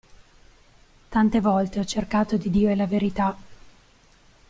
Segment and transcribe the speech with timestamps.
[1.09, 3.37] Tante volte ho cercato di dire la verità.